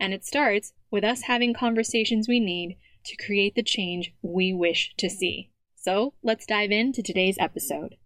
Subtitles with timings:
[0.00, 4.92] And it starts with us having conversations we need to create the change we wish
[4.98, 5.50] to see.
[5.76, 7.96] So let's dive into today's episode.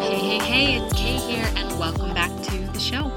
[0.00, 3.10] Hey, hey, hey, it's Kay here, and welcome back to the show.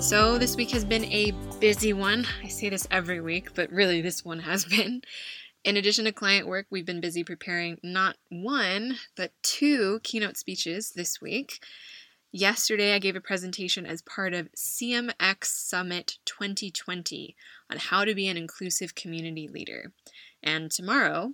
[0.00, 2.24] So, this week has been a busy one.
[2.42, 5.02] I say this every week, but really, this one has been.
[5.64, 10.92] In addition to client work, we've been busy preparing not one, but two keynote speeches
[10.94, 11.60] this week.
[12.30, 17.34] Yesterday, I gave a presentation as part of CMX Summit 2020
[17.70, 19.92] on how to be an inclusive community leader.
[20.42, 21.32] And tomorrow,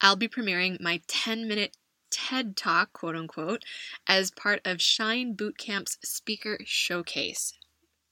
[0.00, 1.76] I'll be premiering my 10 minute
[2.10, 3.64] TED Talk, quote unquote,
[4.06, 7.58] as part of Shine Bootcamp's speaker showcase.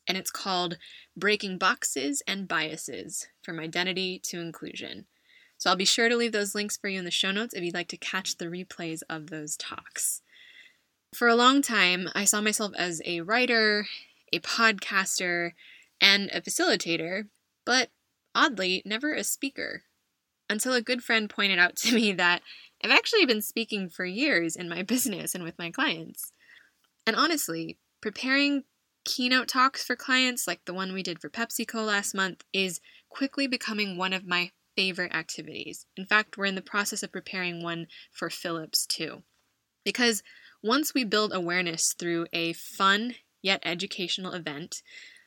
[0.06, 0.76] And it's called
[1.16, 5.06] Breaking Boxes and Biases From Identity to Inclusion.
[5.62, 7.62] So I'll be sure to leave those links for you in the show notes if
[7.62, 10.20] you'd like to catch the replays of those talks.
[11.14, 13.86] For a long time, I saw myself as a writer,
[14.32, 15.52] a podcaster,
[16.00, 17.28] and a facilitator,
[17.64, 17.90] but
[18.34, 19.84] oddly, never a speaker.
[20.50, 22.42] Until a good friend pointed out to me that
[22.82, 26.32] I've actually been speaking for years in my business and with my clients.
[27.06, 28.64] And honestly, preparing
[29.04, 33.46] keynote talks for clients like the one we did for PepsiCo last month is quickly
[33.46, 35.86] becoming one of my favorite activities.
[35.96, 39.22] In fact, we're in the process of preparing one for Philips too.
[39.84, 40.22] Because
[40.62, 44.82] once we build awareness through a fun yet educational event,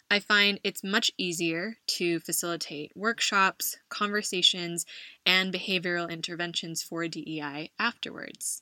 [0.10, 4.86] I find it's much easier to facilitate workshops, conversations,
[5.26, 8.62] and behavioral interventions for DEI afterwards.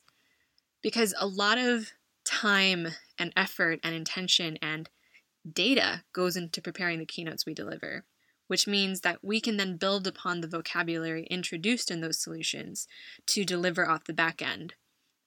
[0.82, 1.92] Because a lot of
[2.24, 4.88] time and effort and intention and
[5.50, 8.04] data goes into preparing the keynotes we deliver
[8.46, 12.86] which means that we can then build upon the vocabulary introduced in those solutions
[13.26, 14.74] to deliver off the back end.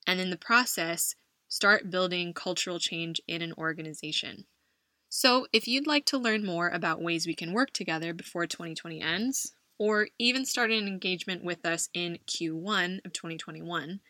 [0.06, 1.14] And in the process,
[1.48, 4.44] start building cultural change in an organization.
[5.08, 9.00] So, if you'd like to learn more about ways we can work together before 2020
[9.00, 14.00] ends, or even start an engagement with us in Q1 of 2021,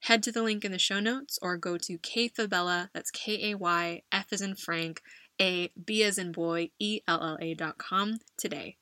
[0.00, 3.54] head to the link in the show notes or go to kayfabella, that's K A
[3.56, 5.02] Y, F as in Frank,
[5.40, 8.76] a B as in boy, E-L-L-A dot com today.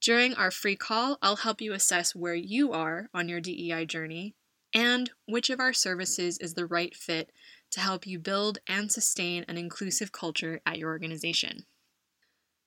[0.00, 4.34] During our free call, I'll help you assess where you are on your DEI journey
[4.74, 7.32] and which of our services is the right fit
[7.70, 11.64] to help you build and sustain an inclusive culture at your organization.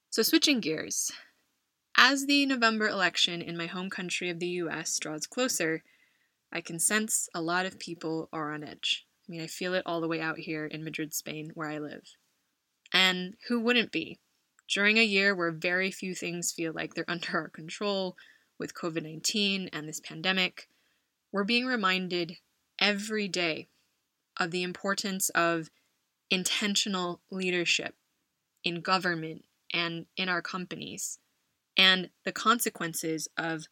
[0.10, 1.12] So, switching gears,
[1.96, 5.84] as the November election in my home country of the US draws closer,
[6.52, 9.06] I can sense a lot of people are on edge.
[9.28, 11.78] I mean, I feel it all the way out here in Madrid, Spain, where I
[11.78, 12.16] live.
[12.94, 14.20] And who wouldn't be?
[14.68, 18.16] During a year where very few things feel like they're under our control
[18.58, 20.68] with COVID 19 and this pandemic,
[21.32, 22.38] we're being reminded
[22.80, 23.68] every day
[24.40, 25.70] of the importance of
[26.30, 27.96] intentional leadership
[28.64, 31.20] in government and in our companies,
[31.78, 33.66] and the consequences of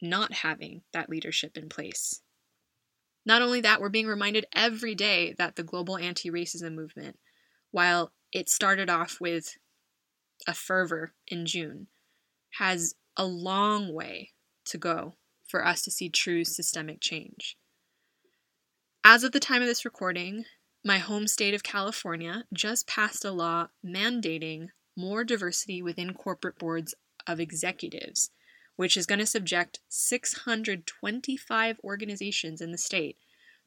[0.00, 2.22] not having that leadership in place.
[3.24, 7.18] Not only that, we're being reminded every day that the global anti racism movement,
[7.70, 9.56] while it started off with
[10.46, 11.88] a fervor in June,
[12.58, 14.32] has a long way
[14.66, 15.14] to go
[15.48, 17.56] for us to see true systemic change.
[19.04, 20.44] As of the time of this recording,
[20.84, 26.94] my home state of California just passed a law mandating more diversity within corporate boards
[27.26, 28.30] of executives,
[28.76, 33.16] which is going to subject 625 organizations in the state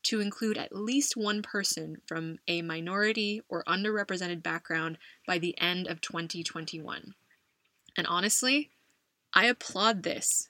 [0.04, 5.88] to include at least one person from a minority or underrepresented background by the end
[5.88, 7.14] of 2021.
[7.98, 8.72] And honestly,
[9.34, 10.50] I applaud this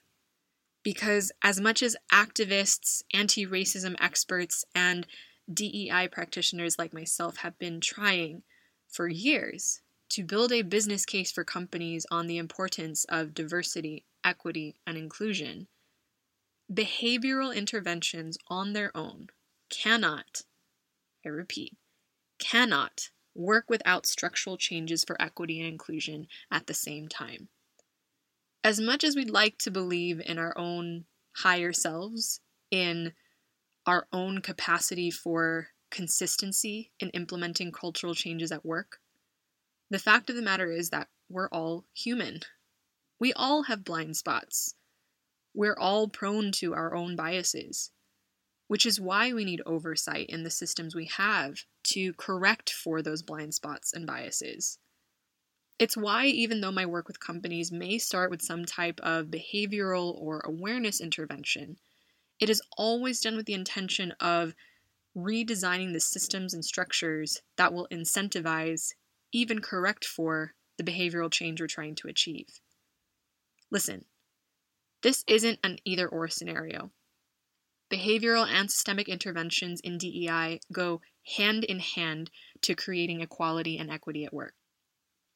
[0.82, 5.06] because, as much as activists, anti racism experts, and
[5.52, 8.42] DEI practitioners like myself have been trying
[8.88, 14.76] for years to build a business case for companies on the importance of diversity, equity,
[14.86, 15.68] and inclusion,
[16.72, 19.28] behavioral interventions on their own
[19.72, 20.42] cannot,
[21.24, 21.76] I repeat,
[22.38, 27.48] cannot work without structural changes for equity and inclusion at the same time.
[28.62, 32.40] As much as we'd like to believe in our own higher selves,
[32.70, 33.12] in
[33.86, 38.98] our own capacity for consistency in implementing cultural changes at work,
[39.90, 42.40] the fact of the matter is that we're all human.
[43.18, 44.74] We all have blind spots.
[45.54, 47.90] We're all prone to our own biases,
[48.68, 53.22] which is why we need oversight in the systems we have to correct for those
[53.22, 54.78] blind spots and biases.
[55.78, 60.14] It's why, even though my work with companies may start with some type of behavioral
[60.20, 61.76] or awareness intervention,
[62.38, 64.54] it is always done with the intention of
[65.16, 68.92] redesigning the systems and structures that will incentivize,
[69.32, 72.60] even correct for, the behavioral change we're trying to achieve.
[73.70, 74.04] Listen,
[75.02, 76.90] this isn't an either or scenario.
[77.92, 81.02] Behavioral and systemic interventions in DEI go
[81.36, 82.30] hand in hand
[82.62, 84.54] to creating equality and equity at work.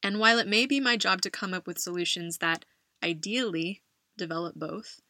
[0.02, 2.64] And while it may be my job to come up with solutions that
[3.02, 3.82] ideally
[4.16, 5.00] develop both,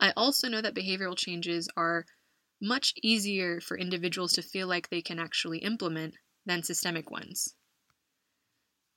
[0.00, 2.06] I also know that behavioral changes are
[2.62, 6.14] much easier for individuals to feel like they can actually implement
[6.46, 7.54] than systemic ones.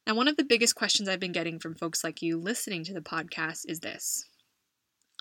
[0.06, 2.94] Now, one of the biggest questions I've been getting from folks like you listening to
[2.94, 4.24] the podcast is this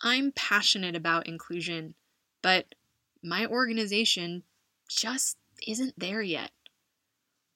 [0.02, 1.96] I'm passionate about inclusion
[2.42, 2.74] but
[3.22, 4.42] my organization
[4.88, 5.36] just
[5.66, 6.52] isn't there yet.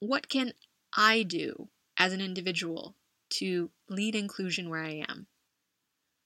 [0.00, 0.52] What can
[0.96, 1.68] I do
[1.98, 2.96] as an individual
[3.30, 5.26] to lead inclusion where I am?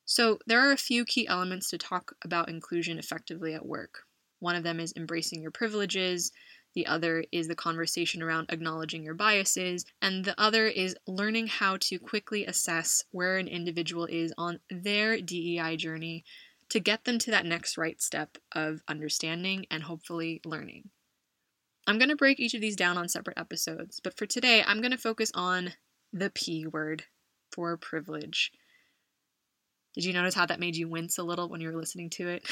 [0.06, 4.04] So, there are a few key elements to talk about inclusion effectively at work.
[4.38, 6.30] One of them is embracing your privileges,
[6.74, 11.76] the other is the conversation around acknowledging your biases, and the other is learning how
[11.82, 16.24] to quickly assess where an individual is on their DEI journey
[16.70, 20.90] to get them to that next right step of understanding and hopefully learning.
[21.86, 24.80] I'm going to break each of these down on separate episodes, but for today, I'm
[24.80, 25.74] going to focus on
[26.12, 27.04] the P word
[27.52, 28.50] for privilege.
[29.94, 32.28] Did you notice how that made you wince a little when you were listening to
[32.28, 32.48] it?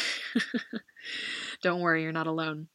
[1.63, 2.69] Don't worry, you're not alone.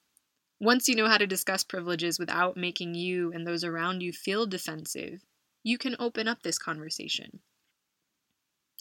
[0.60, 4.48] Once you know how to discuss privileges without making you and those around you feel
[4.48, 5.22] defensive,
[5.64, 7.40] you can open up this conversation.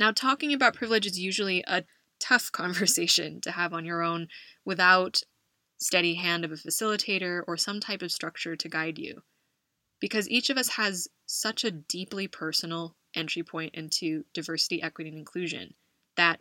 [0.01, 1.85] Now, talking about privilege is usually a
[2.21, 4.29] tough conversation to have on your own
[4.65, 5.21] without
[5.79, 9.23] steady hand of a facilitator or some type of structure to guide you.
[10.01, 15.19] Because each of us has such a deeply personal entry point into diversity, equity, and
[15.19, 15.75] inclusion
[16.17, 16.41] that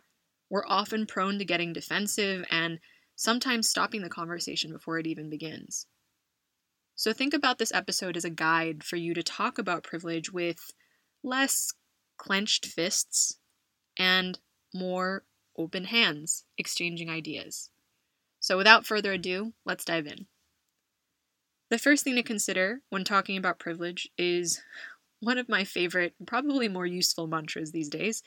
[0.50, 2.78] we're often prone to getting defensive and
[3.16, 5.86] sometimes stopping the conversation before it even begins.
[6.94, 10.72] So think about this episode as a guide for you to talk about privilege with
[11.22, 11.72] less
[12.16, 13.38] clenched fists
[13.98, 14.38] and
[14.72, 15.24] more
[15.56, 17.70] open hands, exchanging ideas.
[18.40, 20.26] So, without further ado, let's dive in.
[21.70, 24.62] The first thing to consider when talking about privilege is
[25.20, 28.22] one of my favorite, probably more useful mantras these days,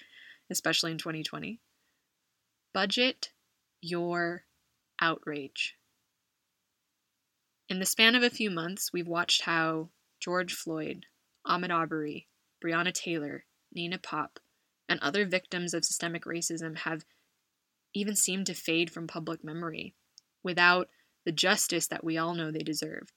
[0.50, 1.60] especially in 2020
[2.74, 3.32] budget
[3.82, 4.44] your
[5.02, 5.76] outrage.
[7.68, 9.90] In the span of a few months, we've watched how
[10.20, 11.06] George Floyd,
[11.46, 12.28] Ahmaud Arbery,
[12.64, 14.40] Breonna Taylor, Nina Pop,
[14.88, 17.06] and other victims of systemic racism have
[17.94, 19.96] even seem to fade from public memory
[20.44, 20.90] without
[21.26, 23.12] the justice that we all know they deserve.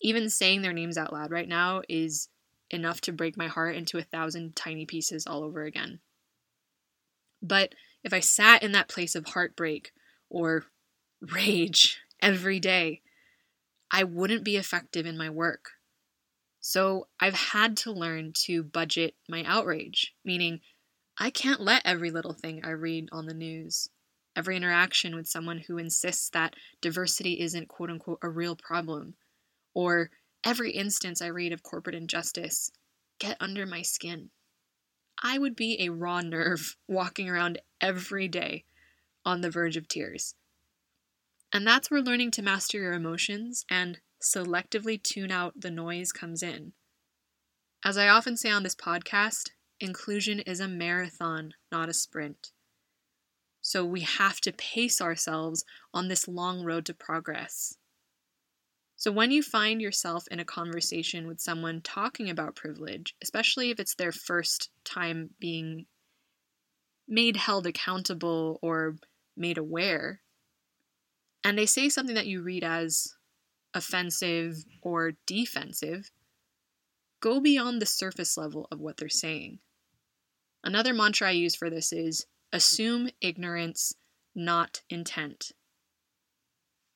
[0.00, 2.28] Even saying their names out loud right now is
[2.70, 6.00] enough to break my heart into a thousand tiny pieces all over again.
[7.42, 9.92] But if I sat in that place of heartbreak
[10.28, 10.64] or
[11.20, 13.02] rage every day,
[13.90, 15.70] I wouldn't be effective in my work.
[16.60, 20.60] So I've had to learn to budget my outrage, meaning
[21.20, 23.90] I can't let every little thing I read on the news,
[24.36, 29.14] every interaction with someone who insists that diversity isn't quote unquote a real problem,
[29.74, 30.10] or
[30.44, 32.70] every instance I read of corporate injustice
[33.18, 34.30] get under my skin.
[35.20, 38.64] I would be a raw nerve walking around every day
[39.24, 40.36] on the verge of tears.
[41.52, 46.42] And that's where learning to master your emotions and selectively tune out the noise comes
[46.42, 46.74] in.
[47.84, 52.52] As I often say on this podcast, inclusion is a marathon, not a sprint.
[53.60, 57.74] So we have to pace ourselves on this long road to progress.
[58.96, 63.78] So when you find yourself in a conversation with someone talking about privilege, especially if
[63.78, 65.86] it's their first time being
[67.06, 68.96] made held accountable or
[69.36, 70.20] made aware,
[71.44, 73.14] and they say something that you read as
[73.72, 76.10] offensive or defensive,
[77.20, 79.60] go beyond the surface level of what they're saying.
[80.64, 83.94] Another mantra I use for this is assume ignorance,
[84.34, 85.52] not intent.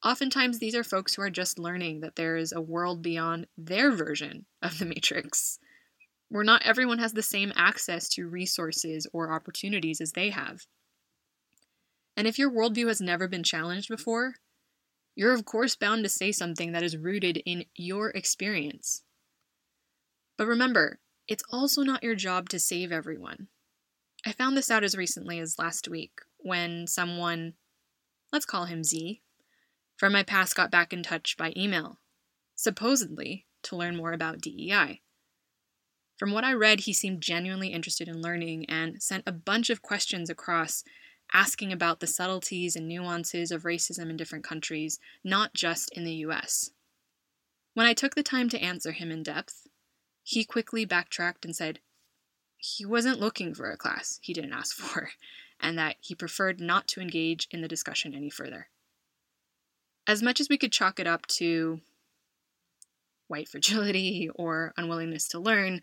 [0.04, 3.92] Oftentimes, these are folks who are just learning that there is a world beyond their
[3.92, 5.59] version of the Matrix,
[6.28, 10.66] where not everyone has the same access to resources or opportunities as they have.
[12.16, 14.35] And if your worldview has never been challenged before,
[15.14, 19.02] you're of course bound to say something that is rooted in your experience.
[20.37, 20.99] But remember,
[21.32, 23.48] it's also not your job to save everyone.
[24.26, 27.54] I found this out as recently as last week when someone,
[28.30, 29.22] let's call him Z,
[29.96, 32.00] from my past got back in touch by email,
[32.54, 35.00] supposedly to learn more about DEI.
[36.18, 39.80] From what I read, he seemed genuinely interested in learning and sent a bunch of
[39.80, 40.84] questions across
[41.32, 46.16] asking about the subtleties and nuances of racism in different countries, not just in the
[46.26, 46.72] US.
[47.72, 49.62] When I took the time to answer him in depth,
[50.22, 51.80] he quickly backtracked and said
[52.56, 55.10] he wasn't looking for a class he didn't ask for,
[55.60, 58.68] and that he preferred not to engage in the discussion any further
[60.06, 61.80] as much as we could chalk it up to
[63.28, 65.80] white fragility or unwillingness to learn,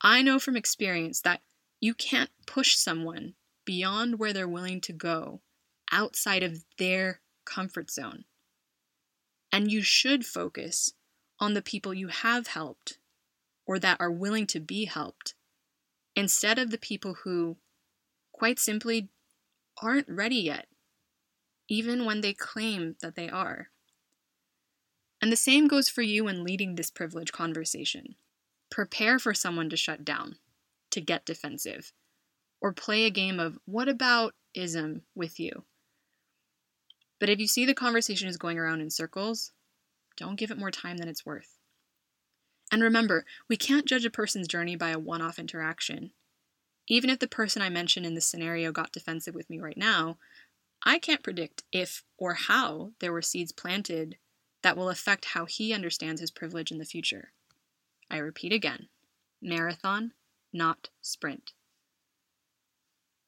[0.00, 1.40] I know from experience that
[1.80, 5.40] you can't push someone beyond where they're willing to go
[5.92, 8.24] outside of their comfort zone.
[9.52, 10.92] And you should focus
[11.38, 12.98] on the people you have helped
[13.66, 15.34] or that are willing to be helped
[16.14, 17.56] instead of the people who,
[18.32, 19.08] quite simply,
[19.82, 20.66] aren't ready yet
[21.68, 23.68] even when they claim that they are.
[25.20, 28.16] And the same goes for you in leading this privilege conversation.
[28.70, 30.36] Prepare for someone to shut down,
[30.90, 31.92] to get defensive,
[32.60, 35.64] or play a game of what about ism with you.
[37.18, 39.52] But if you see the conversation is going around in circles,
[40.16, 41.55] don't give it more time than it's worth.
[42.70, 46.10] And remember, we can't judge a person's journey by a one off interaction.
[46.88, 50.18] Even if the person I mentioned in this scenario got defensive with me right now,
[50.84, 54.18] I can't predict if or how there were seeds planted
[54.62, 57.32] that will affect how he understands his privilege in the future.
[58.10, 58.88] I repeat again
[59.42, 60.12] marathon,
[60.52, 61.52] not sprint.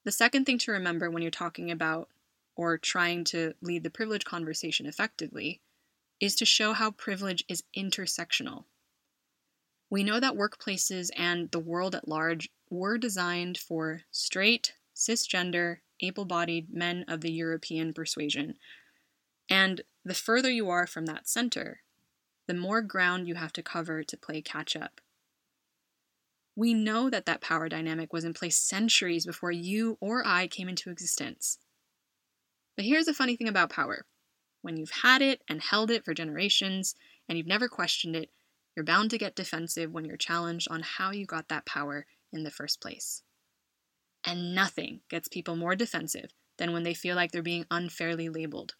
[0.04, 2.08] The second thing to remember when you're talking about
[2.56, 5.60] or trying to lead the privilege conversation effectively
[6.20, 8.64] is to show how privilege is intersectional.
[9.90, 16.24] We know that workplaces and the world at large were designed for straight, cisgender, able
[16.24, 18.54] bodied men of the European persuasion.
[19.48, 21.80] And the further you are from that center,
[22.46, 25.00] the more ground you have to cover to play catch up.
[26.54, 30.68] We know that that power dynamic was in place centuries before you or I came
[30.68, 31.58] into existence.
[32.76, 34.06] But here's the funny thing about power
[34.60, 36.94] when you've had it and held it for generations
[37.28, 38.30] and you've never questioned it,
[38.78, 42.44] you're bound to get defensive when you're challenged on how you got that power in
[42.44, 43.24] the first place.
[44.24, 48.76] And nothing gets people more defensive than when they feel like they're being unfairly labeled.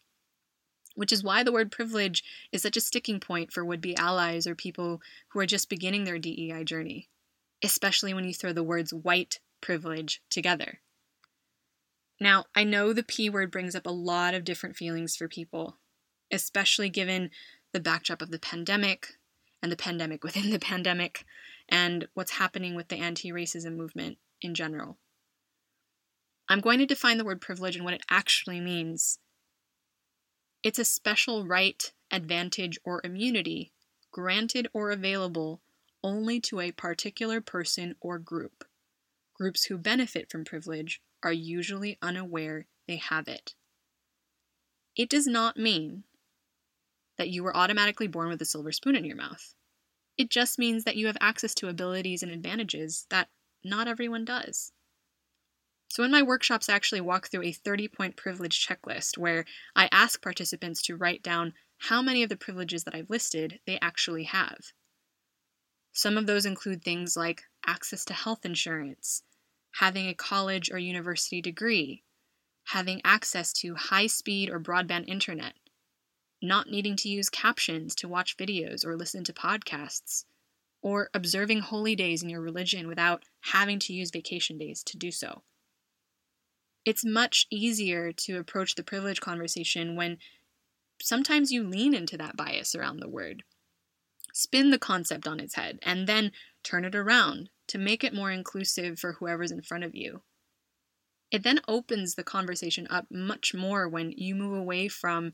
[0.95, 4.47] Which is why the word privilege is such a sticking point for would be allies
[4.47, 5.01] or people
[5.33, 7.09] who are just beginning their DEI journey,
[7.61, 10.79] especially when you throw the words white privilege together.
[12.21, 15.75] Now, I know the P word brings up a lot of different feelings for people,
[16.31, 17.31] especially given
[17.73, 19.18] the backdrop of the pandemic
[19.61, 21.25] and the pandemic within the pandemic
[21.67, 24.97] and what's happening with the anti racism movement in general.
[26.47, 29.19] I'm going to define the word privilege and what it actually means.
[30.63, 33.71] It's a special right, advantage, or immunity
[34.11, 35.61] granted or available
[36.03, 38.63] only to a particular person or group.
[39.33, 43.53] Groups who benefit from privilege are usually unaware they have it.
[44.95, 46.03] It does not mean
[47.19, 49.53] that you were automatically born with a silver spoon in your mouth.
[50.17, 53.29] It just means that you have access to abilities and advantages that
[53.63, 54.71] not everyone does.
[55.89, 59.43] So in my workshops, I actually walk through a 30 point privilege checklist where
[59.75, 63.77] I ask participants to write down how many of the privileges that I've listed they
[63.81, 64.71] actually have.
[65.91, 69.23] Some of those include things like access to health insurance,
[69.73, 72.03] having a college or university degree,
[72.65, 75.53] having access to high speed or broadband internet,
[76.41, 80.25] not needing to use captions to watch videos or listen to podcasts,
[80.81, 85.11] or observing holy days in your religion without having to use vacation days to do
[85.11, 85.43] so
[86.85, 90.17] it's much easier to approach the privilege conversation when
[91.01, 93.43] sometimes you lean into that bias around the word.
[94.33, 96.31] Spin the concept on its head and then
[96.63, 100.21] turn it around to make it more inclusive for whoever's in front of you.
[101.31, 105.33] It then opens the conversation up much more when you move away from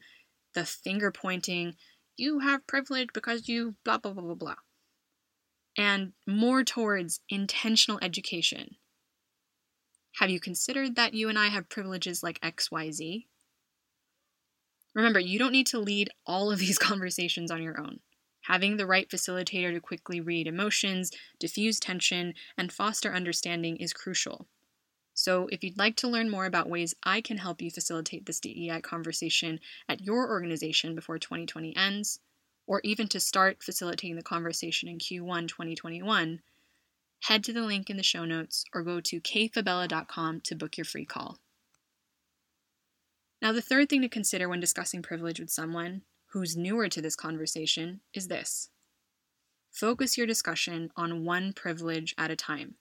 [0.55, 1.75] the finger pointing,
[2.17, 4.55] you have privilege because you blah, blah, blah, blah, blah.
[5.77, 8.77] and more towards intentional education.
[10.19, 13.25] Have you considered that you and I have privileges like XYZ?
[14.95, 17.99] Remember, you don't need to lead all of these conversations on your own.
[18.43, 24.47] Having the right facilitator to quickly read emotions, diffuse tension, and foster understanding is crucial.
[25.17, 28.41] So, if you'd like to learn more about ways I can help you facilitate this
[28.41, 32.19] DEI conversation at your organization before 2020 ends,
[32.67, 36.41] or even to start facilitating the conversation in Q1 2021,
[37.21, 40.85] head to the link in the show notes or go to kayfabella.com to book your
[40.85, 41.39] free call.
[43.41, 47.15] Now, the third thing to consider when discussing privilege with someone who's newer to this
[47.15, 48.69] conversation is this
[49.71, 52.75] focus your discussion on one privilege at a time.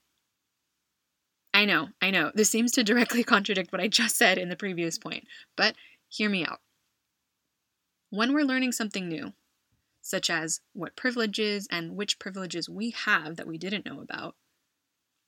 [1.55, 4.57] I know, I know, this seems to directly contradict what I just said in the
[4.57, 5.25] previous point,
[5.57, 5.77] but
[6.09, 6.59] hear me out.
[8.11, 9.33] When we're learning something new,
[10.03, 14.35] such as what privileges and which privileges we have that we didn't know about,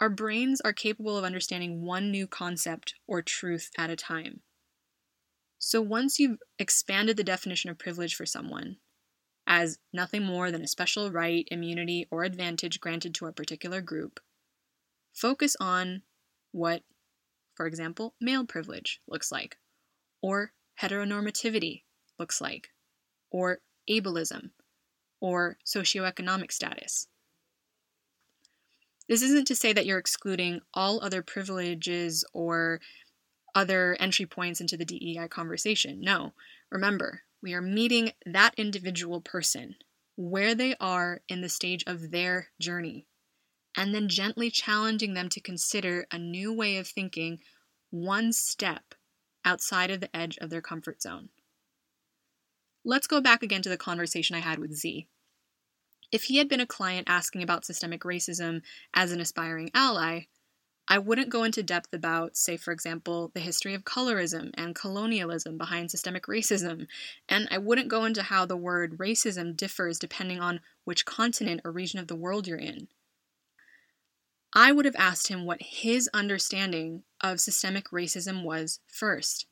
[0.01, 4.41] our brains are capable of understanding one new concept or truth at a time.
[5.59, 8.77] So once you've expanded the definition of privilege for someone
[9.47, 14.19] as nothing more than a special right, immunity, or advantage granted to a particular group,
[15.15, 16.03] focus on
[16.57, 16.83] what,
[17.55, 19.59] for example, male privilege looks like,
[20.23, 21.83] or heteronormativity
[22.19, 22.71] looks like,
[23.31, 23.59] or
[23.89, 24.51] ableism,
[25.21, 27.09] or socioeconomic status.
[29.07, 32.81] This isn't to say that you're excluding all other privileges or
[33.55, 36.01] other entry points into the DEI conversation.
[36.01, 36.33] No,
[36.71, 39.77] remember, we are meeting that individual person
[40.17, 43.07] where they are in the stage of their journey,
[43.77, 47.39] and then gently challenging them to consider a new way of thinking
[47.91, 48.95] one step
[49.45, 51.29] outside of the edge of their comfort zone.
[52.85, 55.07] Let's go back again to the conversation I had with Z.
[56.13, 58.63] If he had been a client asking about systemic racism
[58.95, 60.27] as an aspiring ally,
[60.89, 65.59] I wouldn't go into depth about, say, for example, the history of colorism and colonialism
[65.59, 66.87] behind systemic racism,
[67.29, 71.73] and I wouldn't go into how the word racism differs depending on which continent or
[71.73, 72.87] region of the world you're in.
[74.53, 79.47] I would have asked him what his understanding of systemic racism was first.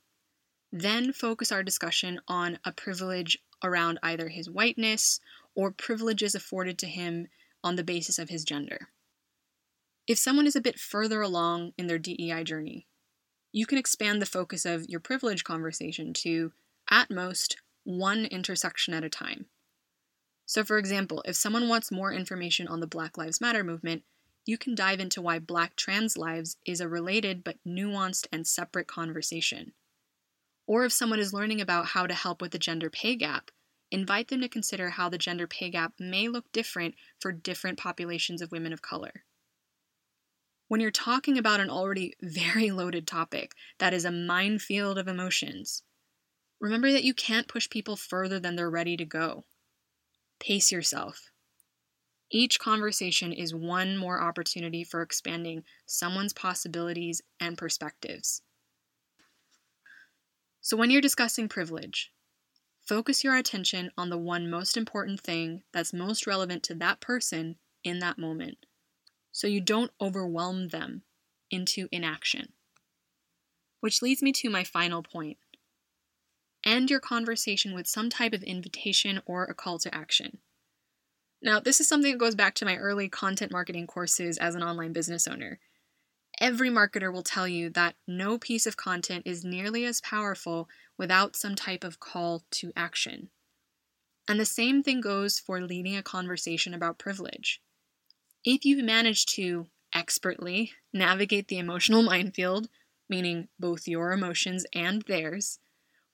[0.73, 5.21] Then focus our discussion on a privilege around either his whiteness
[5.55, 7.29] or privileges afforded to him
[7.63, 8.89] on the basis of his gender.
[10.07, 12.87] If someone is a bit further along in their DEI journey,
[13.53, 16.53] you can expand the focus of your privilege conversation to,
[16.91, 19.47] at most, one intersection at a time.
[20.45, 24.03] So, for example, if someone wants more information on the Black Lives Matter movement,
[24.45, 28.87] you can dive into why Black trans lives is a related but nuanced and separate
[28.87, 29.73] conversation.
[30.67, 33.51] Or if someone is learning about how to help with the gender pay gap,
[33.91, 38.43] invite them to consider how the gender pay gap may look different for different populations
[38.43, 39.25] of women of color
[40.69, 45.83] when you're talking about an already very loaded topic that is a minefield of emotions,
[46.61, 49.45] remember that you can't push people further than they're ready to go.
[50.41, 51.31] Pace yourself.
[52.35, 58.42] Each conversation is one more opportunity for expanding someone's possibilities and perspectives.
[60.61, 62.11] So, when you're discussing privilege,
[62.81, 67.55] focus your attention on the one most important thing that's most relevant to that person
[67.85, 68.66] in that moment
[69.31, 71.03] so you don't overwhelm them
[71.53, 72.53] into inaction.
[73.79, 75.38] Which leads me to my final point.
[76.64, 80.38] End your conversation with some type of invitation or a call to action.
[81.45, 84.63] Now, this is something that goes back to my early content marketing courses as an
[84.63, 85.61] online business owner.
[86.41, 91.37] Every marketer will tell you that no piece of content is nearly as powerful without
[91.37, 93.29] some type of call to action.
[94.27, 97.61] And the same thing goes for leading a conversation about privilege.
[98.43, 102.71] If you've managed to expertly navigate the emotional minefield,
[103.07, 105.59] meaning both your emotions and theirs,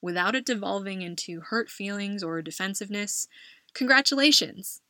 [0.03, 3.29] without it devolving into hurt feelings or defensiveness,
[3.75, 4.83] congratulations!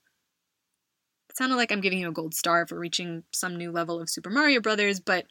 [1.31, 4.11] It sounded like I'm giving you a gold star for reaching some new level of
[4.11, 5.27] Super Mario Brothers, but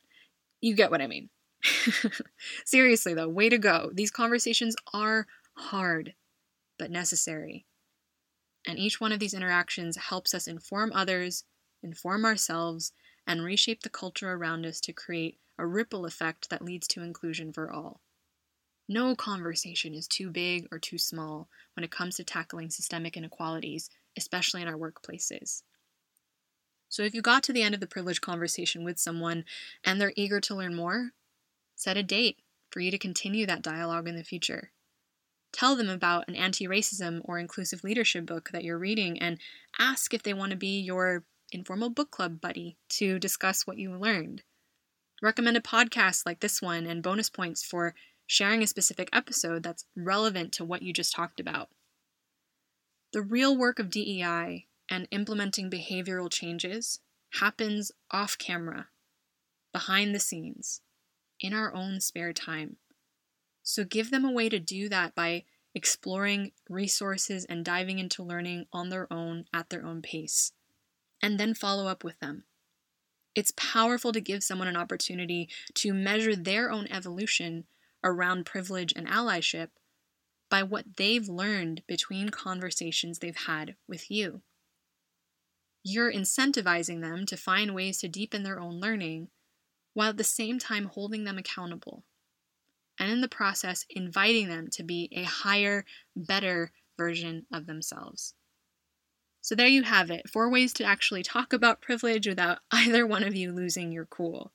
[0.62, 1.30] you get what I mean.
[2.66, 3.92] Seriously, though, way to go.
[3.94, 6.16] These conversations are hard,
[6.78, 7.66] but necessary.
[8.66, 11.44] And each one of these interactions helps us inform others
[11.82, 12.92] inform ourselves,
[13.26, 17.54] and reshape the culture around us to create a ripple effect that leads to inclusion
[17.54, 18.02] for all.
[18.88, 23.90] No conversation is too big or too small when it comes to tackling systemic inequalities,
[24.18, 25.62] especially in our workplaces.
[26.90, 29.46] So, if you got to the end of the privilege conversation with someone
[29.84, 31.12] and they're eager to learn more,
[31.76, 32.38] set a date
[32.72, 34.72] for you to continue that dialogue in the future.
[35.52, 39.40] Tell them about an anti racism or inclusive leadership book that you're reading and
[39.80, 43.96] ask if they want to be your informal book club buddy to discuss what you
[43.96, 44.44] learned.
[45.22, 47.94] Recommend a podcast like this one and bonus points for
[48.26, 51.70] sharing a specific episode that's relevant to what you just talked about.
[53.12, 57.00] The real work of DEI and implementing behavioral changes
[57.34, 58.88] happens off camera,
[59.72, 60.82] behind the scenes,
[61.40, 62.78] in our own spare time.
[63.62, 65.44] So give them a way to do that by
[65.76, 70.54] exploring resources and diving into learning on their own at their own pace,
[71.22, 72.46] and then follow up with them.
[73.36, 77.66] It's powerful to give someone an opportunity to measure their own evolution
[78.04, 79.70] around privilege and allyship
[80.50, 84.42] by what they've learned between conversations they've had with you.
[85.84, 89.30] You're incentivizing them to find ways to deepen their own learning
[89.94, 92.04] while at the same time holding them accountable.
[93.00, 98.34] And in the process, inviting them to be a higher, better version of themselves.
[99.42, 103.24] So there you have it four ways to actually talk about privilege without either one
[103.24, 104.52] of you losing your cool.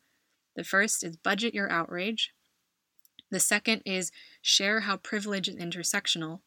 [0.56, 2.32] The first is budget your outrage.
[3.30, 6.40] The second is share how privilege is intersectional.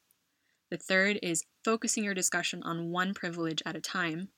[0.69, 4.29] The third is focusing your discussion on one privilege at a time.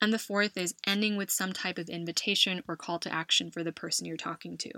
[0.00, 3.62] And the fourth is ending with some type of invitation or call to action for
[3.62, 4.70] the person you're talking to.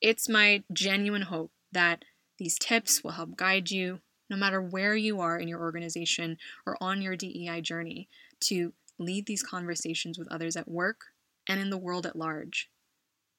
[0.00, 2.04] It's my genuine hope that
[2.38, 4.00] these tips will help guide you,
[4.30, 8.08] no matter where you are in your organization or on your DEI journey,
[8.40, 11.06] to lead these conversations with others at work
[11.46, 12.70] and in the world at large.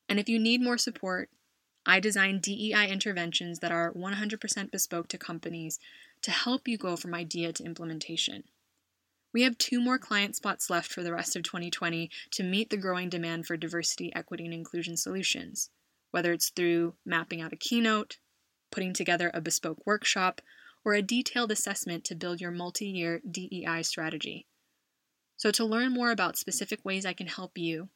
[0.09, 1.29] And if you need more support,
[1.85, 5.79] I design DEI interventions that are 100% bespoke to companies
[6.21, 8.43] to help you go from idea to implementation.
[9.37, 12.75] We have two more client spots left for the rest of 2020 to meet the
[12.75, 15.69] growing demand for diversity, equity, and inclusion solutions,
[16.09, 18.17] whether it's through mapping out a keynote,
[18.71, 20.41] putting together a bespoke workshop,
[20.83, 24.47] or a detailed assessment to build your multi year DEI strategy.
[25.35, 27.89] So, to learn more about specific ways I can help you,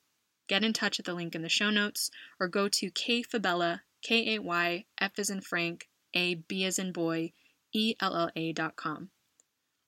[0.47, 4.35] get in touch at the link in the show notes or go to kayfabella, K
[4.35, 7.33] A Y, F as in Frank, A B as in boy,
[7.73, 9.09] E L L A.com.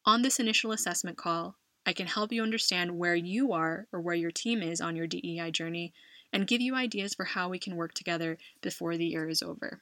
[0.06, 4.16] On this initial assessment call, I can help you understand where you are or where
[4.16, 5.94] your team is on your DEI journey
[6.32, 9.82] and give you ideas for how we can work together before the year is over.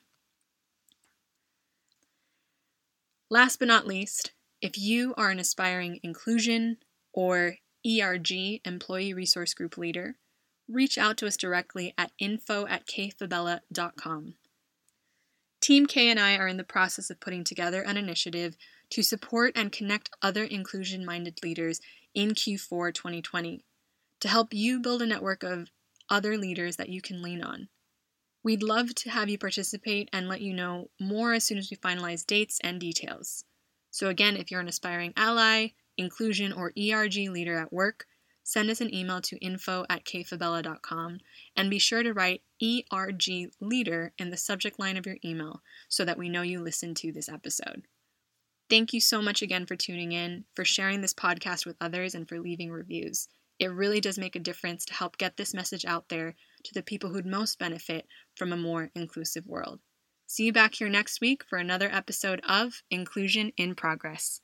[3.29, 4.31] Last but not least,
[4.61, 6.77] if you are an aspiring inclusion
[7.13, 7.55] or
[7.85, 10.17] ERG employee resource group leader,
[10.67, 14.35] reach out to us directly at info at kayfabella.com.
[15.61, 18.57] Team K and I are in the process of putting together an initiative
[18.91, 21.81] to support and connect other inclusion minded leaders
[22.13, 23.63] in Q4 2020
[24.19, 25.69] to help you build a network of
[26.09, 27.69] other leaders that you can lean on.
[28.43, 31.77] We'd love to have you participate and let you know more as soon as we
[31.77, 33.45] finalize dates and details.
[33.91, 38.07] So, again, if you're an aspiring ally, inclusion, or ERG leader at work,
[38.43, 41.19] send us an email to info at kayfabella.com
[41.55, 46.03] and be sure to write ERG leader in the subject line of your email so
[46.03, 47.83] that we know you listened to this episode.
[48.71, 52.25] Thank you so much again for tuning in, for sharing this podcast with others, and
[52.25, 53.27] for leaving reviews.
[53.59, 56.81] It really does make a difference to help get this message out there to the
[56.81, 58.07] people who'd most benefit
[58.37, 59.81] from a more inclusive world.
[60.25, 64.39] See you back here next week for another episode of Inclusion in Progress.